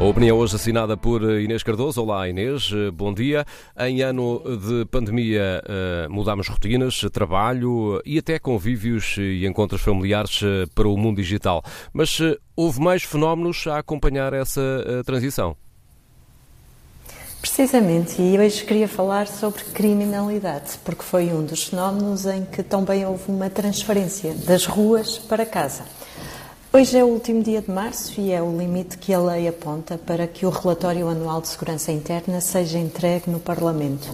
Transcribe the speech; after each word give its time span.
A 0.00 0.04
opinião 0.04 0.38
hoje 0.38 0.56
assinada 0.56 0.96
por 0.96 1.20
Inês 1.22 1.62
Cardoso. 1.62 2.00
Olá 2.00 2.26
Inês, 2.26 2.70
bom 2.94 3.12
dia. 3.12 3.44
Em 3.78 4.00
ano 4.00 4.42
de 4.56 4.86
pandemia 4.86 5.62
eh, 5.62 6.08
mudámos 6.08 6.48
rotinas, 6.48 7.02
trabalho 7.12 8.00
e 8.06 8.16
até 8.16 8.38
convívios 8.38 9.18
e 9.18 9.44
encontros 9.46 9.82
familiares 9.82 10.40
eh, 10.42 10.64
para 10.74 10.88
o 10.88 10.96
mundo 10.96 11.16
digital. 11.16 11.62
Mas 11.92 12.18
eh, 12.18 12.38
houve 12.56 12.80
mais 12.80 13.02
fenómenos 13.02 13.66
a 13.66 13.76
acompanhar 13.76 14.32
essa 14.32 14.62
transição? 15.04 15.54
Precisamente, 17.42 18.22
e 18.22 18.38
hoje 18.38 18.64
queria 18.64 18.88
falar 18.88 19.26
sobre 19.26 19.64
criminalidade, 19.64 20.78
porque 20.82 21.02
foi 21.02 21.26
um 21.26 21.44
dos 21.44 21.64
fenómenos 21.64 22.24
em 22.24 22.46
que 22.46 22.62
também 22.62 23.04
houve 23.04 23.30
uma 23.30 23.50
transferência 23.50 24.32
das 24.46 24.64
ruas 24.64 25.18
para 25.18 25.44
casa. 25.44 25.84
Hoje 26.72 26.96
é 26.96 27.02
o 27.02 27.08
último 27.08 27.42
dia 27.42 27.60
de 27.60 27.68
março 27.68 28.20
e 28.20 28.30
é 28.30 28.40
o 28.40 28.56
limite 28.56 28.96
que 28.96 29.12
a 29.12 29.18
lei 29.18 29.48
aponta 29.48 29.98
para 29.98 30.28
que 30.28 30.46
o 30.46 30.50
relatório 30.50 31.08
anual 31.08 31.40
de 31.40 31.48
segurança 31.48 31.90
interna 31.90 32.40
seja 32.40 32.78
entregue 32.78 33.28
no 33.28 33.40
Parlamento. 33.40 34.08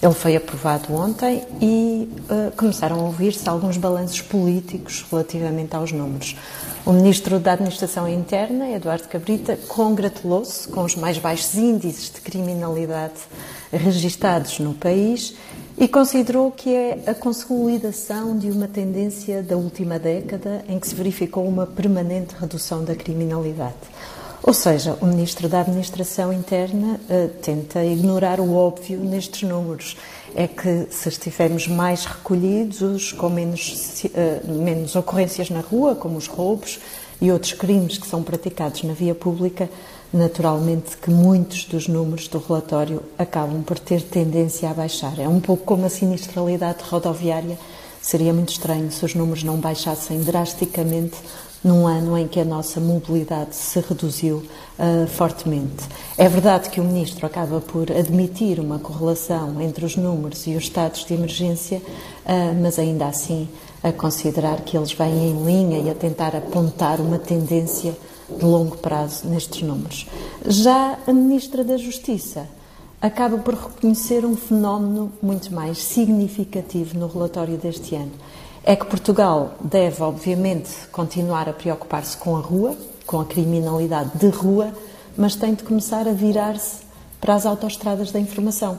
Ele 0.00 0.14
foi 0.14 0.34
aprovado 0.34 0.94
ontem 0.94 1.42
e 1.60 2.08
uh, 2.30 2.50
começaram 2.56 2.98
a 2.98 3.02
ouvir-se 3.02 3.46
alguns 3.46 3.76
balanços 3.76 4.22
políticos 4.22 5.04
relativamente 5.10 5.76
aos 5.76 5.92
números. 5.92 6.34
O 6.86 6.92
Ministro 6.92 7.38
da 7.38 7.52
Administração 7.52 8.08
Interna, 8.08 8.70
Eduardo 8.70 9.06
Cabrita, 9.06 9.58
congratulou-se 9.68 10.66
com 10.68 10.84
os 10.84 10.96
mais 10.96 11.18
baixos 11.18 11.56
índices 11.56 12.10
de 12.10 12.22
criminalidade 12.22 13.20
registados 13.70 14.60
no 14.60 14.72
país 14.72 15.34
e 15.80 15.86
considerou 15.86 16.50
que 16.50 16.74
é 16.74 16.98
a 17.06 17.14
consolidação 17.14 18.36
de 18.36 18.50
uma 18.50 18.66
tendência 18.66 19.42
da 19.42 19.56
última 19.56 19.98
década 19.98 20.64
em 20.68 20.78
que 20.78 20.88
se 20.88 20.94
verificou 20.94 21.46
uma 21.46 21.66
permanente 21.66 22.34
redução 22.38 22.84
da 22.84 22.96
criminalidade. 22.96 23.76
Ou 24.42 24.52
seja, 24.52 24.96
o 25.00 25.06
Ministro 25.06 25.48
da 25.48 25.60
Administração 25.60 26.32
Interna 26.32 26.98
uh, 27.08 27.28
tenta 27.42 27.84
ignorar 27.84 28.40
o 28.40 28.54
óbvio 28.54 28.98
nestes 28.98 29.48
números. 29.48 29.96
É 30.34 30.48
que 30.48 30.86
se 30.90 31.08
estivermos 31.08 31.68
mais 31.68 32.04
recolhidos, 32.04 33.12
com 33.12 33.28
menos, 33.28 34.04
uh, 34.04 34.52
menos 34.52 34.96
ocorrências 34.96 35.50
na 35.50 35.60
rua, 35.60 35.94
como 35.94 36.16
os 36.16 36.26
roubos 36.26 36.80
e 37.20 37.32
outros 37.32 37.52
crimes 37.52 37.98
que 37.98 38.06
são 38.06 38.22
praticados 38.22 38.82
na 38.82 38.92
via 38.92 39.14
pública, 39.14 39.68
naturalmente 40.12 40.96
que 40.96 41.10
muitos 41.10 41.64
dos 41.64 41.88
números 41.88 42.28
do 42.28 42.38
relatório 42.38 43.02
acabam 43.18 43.62
por 43.62 43.78
ter 43.78 44.02
tendência 44.02 44.70
a 44.70 44.74
baixar. 44.74 45.18
É 45.18 45.28
um 45.28 45.40
pouco 45.40 45.64
como 45.64 45.84
a 45.84 45.90
sinistralidade 45.90 46.82
rodoviária. 46.84 47.58
Seria 48.00 48.32
muito 48.32 48.50
estranho 48.50 48.90
se 48.90 49.04
os 49.04 49.14
números 49.14 49.42
não 49.42 49.56
baixassem 49.56 50.20
drasticamente 50.20 51.16
num 51.62 51.86
ano 51.86 52.16
em 52.16 52.28
que 52.28 52.40
a 52.40 52.44
nossa 52.44 52.80
mobilidade 52.80 53.56
se 53.56 53.80
reduziu 53.80 54.36
uh, 54.78 55.06
fortemente. 55.08 55.84
É 56.16 56.28
verdade 56.28 56.70
que 56.70 56.80
o 56.80 56.84
Ministro 56.84 57.26
acaba 57.26 57.60
por 57.60 57.90
admitir 57.90 58.60
uma 58.60 58.78
correlação 58.78 59.60
entre 59.60 59.84
os 59.84 59.96
números 59.96 60.46
e 60.46 60.54
os 60.54 60.64
estados 60.64 61.04
de 61.04 61.14
emergência, 61.14 61.78
uh, 61.78 62.62
mas 62.62 62.78
ainda 62.78 63.06
assim 63.06 63.48
a 63.82 63.92
considerar 63.92 64.60
que 64.60 64.76
eles 64.76 64.92
vêm 64.92 65.30
em 65.30 65.44
linha 65.44 65.78
e 65.78 65.90
a 65.90 65.94
tentar 65.94 66.34
apontar 66.34 67.00
uma 67.00 67.18
tendência 67.18 67.96
de 68.28 68.44
longo 68.44 68.76
prazo 68.76 69.26
nestes 69.26 69.62
números. 69.62 70.06
Já 70.46 70.98
a 71.06 71.12
Ministra 71.12 71.64
da 71.64 71.76
Justiça 71.76 72.46
acaba 73.00 73.38
por 73.38 73.54
reconhecer 73.54 74.24
um 74.24 74.36
fenómeno 74.36 75.12
muito 75.22 75.54
mais 75.54 75.78
significativo 75.78 76.98
no 76.98 77.06
relatório 77.06 77.56
deste 77.56 77.94
ano. 77.94 78.12
É 78.64 78.76
que 78.76 78.86
Portugal 78.86 79.54
deve, 79.60 80.02
obviamente, 80.02 80.70
continuar 80.92 81.48
a 81.48 81.52
preocupar-se 81.52 82.16
com 82.16 82.36
a 82.36 82.40
rua, 82.40 82.76
com 83.06 83.20
a 83.20 83.24
criminalidade 83.24 84.10
de 84.18 84.28
rua, 84.28 84.72
mas 85.16 85.34
tem 85.34 85.54
de 85.54 85.62
começar 85.62 86.06
a 86.06 86.12
virar-se 86.12 86.82
para 87.20 87.34
as 87.34 87.46
autoestradas 87.46 88.12
da 88.12 88.20
informação 88.20 88.78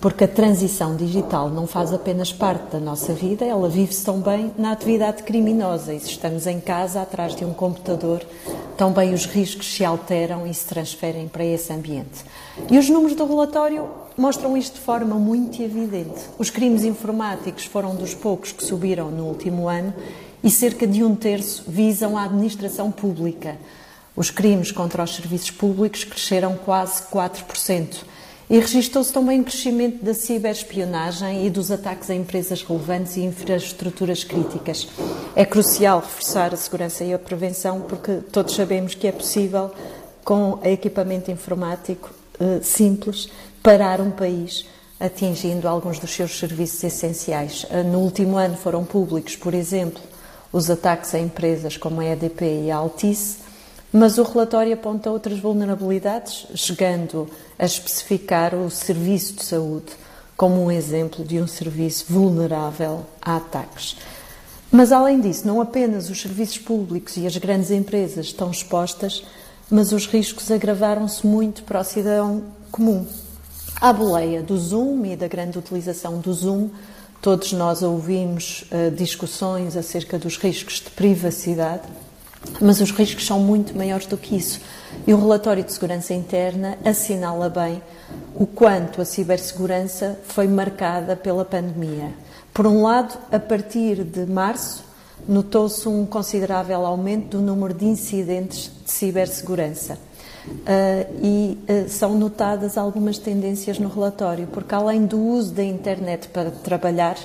porque 0.00 0.24
a 0.24 0.28
transição 0.28 0.96
digital 0.96 1.50
não 1.50 1.66
faz 1.66 1.92
apenas 1.92 2.32
parte 2.32 2.72
da 2.72 2.80
nossa 2.80 3.12
vida, 3.12 3.44
ela 3.44 3.68
vive-se 3.68 4.02
também 4.02 4.50
na 4.56 4.72
atividade 4.72 5.22
criminosa. 5.22 5.92
E 5.92 6.00
se 6.00 6.08
estamos 6.08 6.46
em 6.46 6.58
casa, 6.58 7.02
atrás 7.02 7.36
de 7.36 7.44
um 7.44 7.52
computador, 7.52 8.24
também 8.78 9.12
os 9.12 9.26
riscos 9.26 9.74
se 9.74 9.84
alteram 9.84 10.46
e 10.46 10.54
se 10.54 10.64
transferem 10.64 11.28
para 11.28 11.44
esse 11.44 11.70
ambiente. 11.70 12.24
E 12.70 12.78
os 12.78 12.88
números 12.88 13.14
do 13.14 13.26
relatório 13.26 13.88
mostram 14.16 14.56
isto 14.56 14.74
de 14.76 14.80
forma 14.80 15.16
muito 15.16 15.62
evidente. 15.62 16.22
Os 16.38 16.48
crimes 16.48 16.82
informáticos 16.82 17.66
foram 17.66 17.94
dos 17.94 18.14
poucos 18.14 18.52
que 18.52 18.64
subiram 18.64 19.10
no 19.10 19.24
último 19.24 19.68
ano 19.68 19.92
e 20.42 20.50
cerca 20.50 20.86
de 20.86 21.04
um 21.04 21.14
terço 21.14 21.64
visam 21.68 22.16
a 22.16 22.24
administração 22.24 22.90
pública. 22.90 23.58
Os 24.16 24.30
crimes 24.30 24.72
contra 24.72 25.02
os 25.02 25.14
serviços 25.14 25.50
públicos 25.50 26.04
cresceram 26.04 26.56
quase 26.56 27.02
4%. 27.04 28.04
E 28.50 28.58
registrou-se 28.58 29.12
também 29.12 29.40
um 29.40 29.44
crescimento 29.44 30.04
da 30.04 30.12
ciberespionagem 30.12 31.46
e 31.46 31.50
dos 31.50 31.70
ataques 31.70 32.10
a 32.10 32.14
empresas 32.16 32.64
relevantes 32.64 33.16
e 33.16 33.20
infraestruturas 33.20 34.24
críticas. 34.24 34.88
É 35.36 35.44
crucial 35.44 36.00
reforçar 36.00 36.52
a 36.52 36.56
segurança 36.56 37.04
e 37.04 37.14
a 37.14 37.18
prevenção 37.18 37.82
porque 37.82 38.16
todos 38.32 38.56
sabemos 38.56 38.96
que 38.96 39.06
é 39.06 39.12
possível, 39.12 39.70
com 40.24 40.58
equipamento 40.64 41.30
informático 41.30 42.10
eh, 42.40 42.58
simples, 42.60 43.28
parar 43.62 44.00
um 44.00 44.10
país 44.10 44.66
atingindo 44.98 45.68
alguns 45.68 46.00
dos 46.00 46.10
seus 46.10 46.36
serviços 46.36 46.82
essenciais. 46.82 47.64
Eh, 47.70 47.84
no 47.84 48.00
último 48.00 48.36
ano 48.36 48.56
foram 48.56 48.84
públicos, 48.84 49.36
por 49.36 49.54
exemplo, 49.54 50.02
os 50.52 50.68
ataques 50.68 51.14
a 51.14 51.20
empresas 51.20 51.76
como 51.76 52.00
a 52.00 52.04
EDP 52.04 52.64
e 52.64 52.70
a 52.72 52.78
Altice, 52.78 53.36
mas 53.92 54.18
o 54.18 54.22
relatório 54.22 54.72
aponta 54.72 55.10
outras 55.10 55.38
vulnerabilidades, 55.38 56.46
chegando 56.54 57.28
a 57.58 57.64
especificar 57.64 58.54
o 58.54 58.70
serviço 58.70 59.34
de 59.34 59.44
saúde 59.44 59.92
como 60.36 60.64
um 60.64 60.70
exemplo 60.70 61.22
de 61.22 61.38
um 61.38 61.46
serviço 61.46 62.06
vulnerável 62.08 63.04
a 63.20 63.36
ataques. 63.36 63.96
Mas, 64.72 64.90
além 64.90 65.20
disso, 65.20 65.46
não 65.46 65.60
apenas 65.60 66.08
os 66.08 66.18
serviços 66.18 66.56
públicos 66.56 67.16
e 67.18 67.26
as 67.26 67.36
grandes 67.36 67.70
empresas 67.70 68.26
estão 68.26 68.50
expostas, 68.50 69.22
mas 69.68 69.92
os 69.92 70.06
riscos 70.06 70.50
agravaram-se 70.50 71.26
muito 71.26 71.62
para 71.64 71.80
o 71.80 71.84
cidadão 71.84 72.44
comum. 72.70 73.06
À 73.78 73.92
boleia 73.92 74.42
do 74.42 74.56
Zoom 74.56 75.04
e 75.04 75.16
da 75.16 75.28
grande 75.28 75.58
utilização 75.58 76.20
do 76.20 76.32
Zoom, 76.32 76.70
todos 77.20 77.52
nós 77.52 77.82
ouvimos 77.82 78.64
uh, 78.70 78.90
discussões 78.92 79.76
acerca 79.76 80.18
dos 80.18 80.38
riscos 80.38 80.76
de 80.76 80.90
privacidade 80.90 81.82
mas 82.60 82.80
os 82.80 82.90
riscos 82.90 83.26
são 83.26 83.38
muito 83.40 83.76
maiores 83.76 84.06
do 84.06 84.16
que 84.16 84.36
isso. 84.36 84.60
E 85.06 85.14
o 85.14 85.18
relatório 85.18 85.62
de 85.62 85.72
segurança 85.72 86.14
interna 86.14 86.78
assinala 86.84 87.48
bem 87.48 87.82
o 88.34 88.46
quanto 88.46 89.00
a 89.00 89.04
cibersegurança 89.04 90.18
foi 90.24 90.48
marcada 90.48 91.16
pela 91.16 91.44
pandemia. 91.44 92.12
Por 92.52 92.66
um 92.66 92.82
lado, 92.82 93.16
a 93.30 93.38
partir 93.38 94.02
de 94.02 94.26
março, 94.26 94.84
notou-se 95.28 95.88
um 95.88 96.04
considerável 96.06 96.84
aumento 96.84 97.36
do 97.36 97.42
número 97.42 97.74
de 97.74 97.84
incidentes 97.84 98.70
de 98.84 98.90
cibersegurança. 98.90 99.98
Uh, 100.46 101.22
e 101.22 101.58
uh, 101.68 101.88
são 101.88 102.18
notadas 102.18 102.78
algumas 102.78 103.18
tendências 103.18 103.78
no 103.78 103.88
relatório, 103.88 104.46
porque 104.46 104.74
além 104.74 105.04
do 105.04 105.20
uso 105.20 105.52
da 105.52 105.62
internet 105.62 106.28
para 106.28 106.50
trabalhar, 106.50 107.16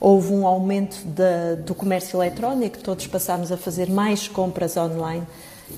houve 0.00 0.32
um 0.32 0.46
aumento 0.46 0.96
de, 1.04 1.62
do 1.62 1.74
comércio 1.74 2.16
eletrónico, 2.16 2.78
todos 2.78 3.06
passámos 3.06 3.52
a 3.52 3.56
fazer 3.56 3.90
mais 3.90 4.26
compras 4.26 4.76
online 4.76 5.26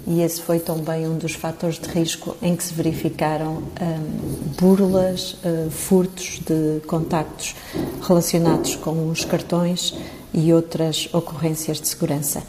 e 0.06 0.20
esse 0.22 0.40
foi 0.40 0.58
também 0.58 1.06
um 1.06 1.16
dos 1.16 1.34
fatores 1.34 1.78
de 1.78 1.88
risco 1.88 2.36
em 2.42 2.56
que 2.56 2.64
se 2.64 2.72
verificaram 2.74 3.58
um, 3.58 4.54
burlas, 4.58 5.34
uh, 5.44 5.70
furtos 5.70 6.40
de 6.40 6.80
contactos 6.86 7.54
relacionados 8.02 8.74
com 8.76 9.10
os 9.10 9.24
cartões 9.24 9.94
e 10.32 10.52
outras 10.52 11.08
ocorrências 11.12 11.80
de 11.80 11.88
segurança. 11.88 12.42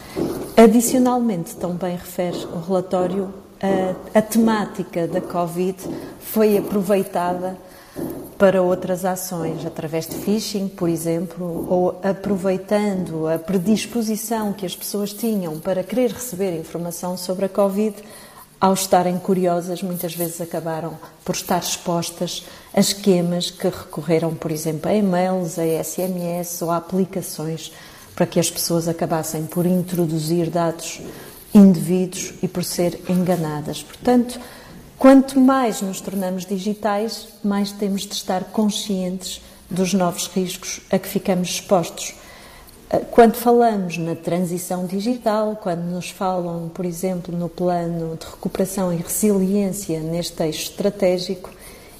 Adicionalmente, 0.55 1.55
também 1.55 1.95
refere 1.95 2.37
o 2.53 2.59
relatório, 2.59 3.33
a, 3.61 4.19
a 4.19 4.21
temática 4.21 5.07
da 5.07 5.21
Covid 5.21 5.77
foi 6.19 6.57
aproveitada 6.57 7.57
para 8.43 8.61
outras 8.61 9.05
ações, 9.05 9.65
através 9.65 10.05
de 10.05 10.17
phishing, 10.17 10.67
por 10.67 10.89
exemplo, 10.89 11.65
ou 11.69 11.97
aproveitando 12.03 13.25
a 13.25 13.39
predisposição 13.39 14.51
que 14.51 14.65
as 14.65 14.75
pessoas 14.75 15.13
tinham 15.13 15.61
para 15.61 15.81
querer 15.81 16.11
receber 16.11 16.59
informação 16.59 17.15
sobre 17.15 17.45
a 17.45 17.47
Covid, 17.47 17.95
ao 18.59 18.73
estarem 18.73 19.17
curiosas, 19.17 19.81
muitas 19.81 20.13
vezes 20.13 20.41
acabaram 20.41 20.97
por 21.23 21.35
estar 21.35 21.59
expostas 21.59 22.45
a 22.73 22.81
esquemas 22.81 23.49
que 23.49 23.69
recorreram, 23.69 24.35
por 24.35 24.51
exemplo, 24.51 24.91
a 24.91 24.93
e-mails, 24.93 25.57
a 25.57 25.81
SMS 25.81 26.61
ou 26.63 26.69
a 26.69 26.75
aplicações 26.75 27.71
para 28.13 28.25
que 28.25 28.41
as 28.41 28.51
pessoas 28.51 28.89
acabassem 28.89 29.45
por 29.45 29.65
introduzir 29.65 30.49
dados 30.49 30.99
indevidos 31.55 32.33
e 32.43 32.47
por 32.49 32.65
ser 32.65 32.99
enganadas. 33.07 33.81
Portanto, 33.81 34.37
quanto 35.03 35.37
mais 35.37 35.81
nos 35.81 35.99
tornamos 35.99 36.45
digitais, 36.45 37.27
mais 37.43 37.73
temos 37.73 38.03
de 38.03 38.13
estar 38.13 38.41
conscientes 38.45 39.41
dos 39.69 39.93
novos 39.93 40.27
riscos 40.27 40.79
a 40.89 40.97
que 40.97 41.09
ficamos 41.09 41.49
expostos. 41.49 42.15
Eh, 42.89 42.99
quando 43.11 43.35
falamos 43.35 43.97
na 43.97 44.15
transição 44.15 44.85
digital, 44.85 45.59
quando 45.61 45.81
nos 45.81 46.09
falam, 46.09 46.71
por 46.73 46.85
exemplo, 46.85 47.37
no 47.37 47.49
plano 47.49 48.15
de 48.15 48.25
recuperação 48.25 48.93
e 48.93 48.95
resiliência 48.95 49.99
neste 49.99 50.41
eixo 50.41 50.69
estratégico, 50.69 51.51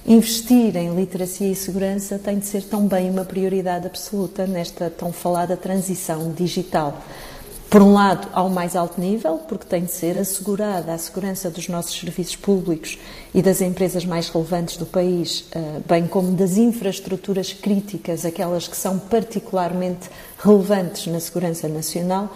investir 0.07 0.73
em 0.77 0.95
literacia 0.95 1.51
e 1.51 1.55
segurança 1.55 2.17
tem 2.17 2.39
de 2.39 2.45
ser 2.45 2.63
também 2.63 3.09
uma 3.09 3.25
prioridade 3.25 3.85
absoluta 3.85 4.47
nesta 4.47 4.89
tão 4.89 5.11
falada 5.11 5.57
transição 5.57 6.31
digital. 6.31 6.97
Por 7.73 7.81
um 7.81 7.91
lado, 7.91 8.27
ao 8.33 8.49
mais 8.49 8.75
alto 8.75 9.01
nível, 9.01 9.39
porque 9.47 9.65
tem 9.65 9.85
de 9.85 9.91
ser 9.91 10.19
assegurada 10.19 10.93
a 10.93 10.97
segurança 10.99 11.49
dos 11.49 11.67
nossos 11.67 11.99
serviços 11.99 12.35
públicos 12.35 12.99
e 13.33 13.41
das 13.41 13.61
empresas 13.61 14.05
mais 14.05 14.29
relevantes 14.29 14.77
do 14.77 14.85
país, 14.85 15.45
eh, 15.51 15.81
bem 15.89 16.05
como 16.05 16.33
das 16.33 16.55
infraestruturas 16.55 17.51
críticas, 17.51 18.25
aquelas 18.25 18.67
que 18.67 18.77
são 18.77 18.99
particularmente 18.99 20.07
relevantes 20.37 21.07
na 21.07 21.19
segurança 21.19 21.67
nacional, 21.67 22.29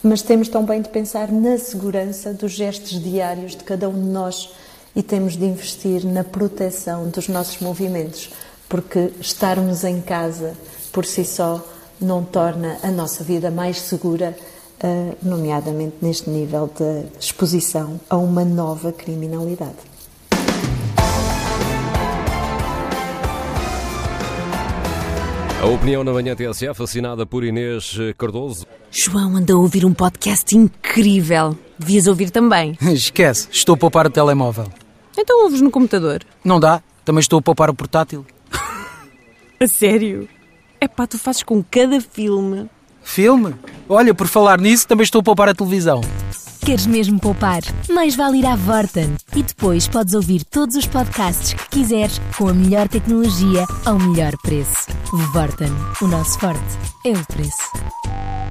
mas 0.00 0.22
temos 0.22 0.46
também 0.46 0.80
de 0.80 0.90
pensar 0.90 1.32
na 1.32 1.58
segurança 1.58 2.32
dos 2.32 2.52
gestos 2.52 3.02
diários 3.02 3.56
de 3.56 3.64
cada 3.64 3.88
um 3.88 3.94
de 3.94 4.08
nós 4.08 4.48
e 4.94 5.02
temos 5.02 5.36
de 5.36 5.44
investir 5.44 6.04
na 6.04 6.22
proteção 6.22 7.08
dos 7.08 7.26
nossos 7.26 7.58
movimentos, 7.58 8.30
porque 8.68 9.12
estarmos 9.20 9.82
em 9.82 10.00
casa 10.00 10.54
por 10.92 11.04
si 11.04 11.24
só 11.24 11.66
não 12.00 12.22
torna 12.22 12.78
a 12.80 12.92
nossa 12.92 13.24
vida 13.24 13.50
mais 13.50 13.80
segura 13.80 14.36
nomeadamente 15.22 15.96
neste 16.02 16.30
nível 16.30 16.70
de 16.76 17.06
exposição 17.18 18.00
a 18.08 18.16
uma 18.16 18.44
nova 18.44 18.92
criminalidade. 18.92 19.76
A 25.60 25.66
opinião 25.66 26.04
na 26.04 26.12
manhã 26.12 26.36
TSF, 26.36 26.84
assinada 26.84 27.26
por 27.26 27.42
Inês 27.42 27.96
Cardoso. 28.16 28.64
João 28.92 29.36
anda 29.36 29.52
a 29.52 29.56
ouvir 29.56 29.84
um 29.84 29.92
podcast 29.92 30.56
incrível. 30.56 31.58
Devias 31.76 32.06
ouvir 32.06 32.30
também. 32.30 32.78
Esquece, 32.92 33.48
estou 33.50 33.74
a 33.74 33.76
poupar 33.76 34.06
o 34.06 34.10
telemóvel. 34.10 34.68
Então 35.18 35.42
ouves 35.42 35.60
no 35.60 35.70
computador. 35.70 36.22
Não 36.44 36.60
dá, 36.60 36.80
também 37.04 37.20
estou 37.20 37.40
a 37.40 37.42
poupar 37.42 37.68
o 37.68 37.74
portátil. 37.74 38.24
a 39.60 39.66
sério? 39.66 40.28
É 40.80 40.86
pá, 40.86 41.08
tu 41.08 41.18
fazes 41.18 41.42
com 41.42 41.62
cada 41.62 42.00
filme. 42.00 42.70
Filme? 43.08 43.54
Olha, 43.88 44.14
por 44.14 44.28
falar 44.28 44.60
nisso, 44.60 44.86
também 44.86 45.02
estou 45.02 45.20
a 45.20 45.22
poupar 45.22 45.48
a 45.48 45.54
televisão. 45.54 46.02
Queres 46.60 46.86
mesmo 46.86 47.18
poupar? 47.18 47.62
Mais 47.88 48.14
vale 48.14 48.38
ir 48.38 48.46
à 48.46 48.54
Vorten. 48.54 49.16
E 49.34 49.42
depois 49.42 49.88
podes 49.88 50.12
ouvir 50.12 50.44
todos 50.44 50.76
os 50.76 50.86
podcasts 50.86 51.54
que 51.54 51.68
quiseres 51.70 52.20
com 52.36 52.48
a 52.48 52.52
melhor 52.52 52.86
tecnologia 52.86 53.64
ao 53.86 53.98
melhor 53.98 54.34
preço. 54.42 54.86
Vorten. 55.32 55.72
O 56.02 56.06
nosso 56.06 56.38
forte 56.38 56.60
é 57.04 57.10
o 57.10 57.26
preço. 57.26 58.48